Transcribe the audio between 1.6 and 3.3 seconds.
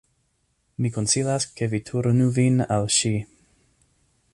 vi turnu vin al ŝi."